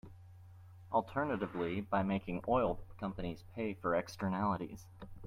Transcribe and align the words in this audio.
Alternatively, 0.91 1.81
by 1.81 2.01
making 2.01 2.43
oil 2.47 2.79
companies 2.99 3.43
pay 3.53 3.75
for 3.75 3.93
externalities. 3.93 4.87